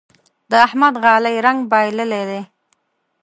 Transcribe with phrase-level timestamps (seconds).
[0.49, 2.41] د احمد غالۍ رنګ بايللی دی.